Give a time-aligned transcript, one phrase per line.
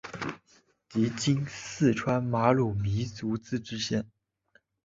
[0.89, 4.09] 即今四川马边彝族自治县。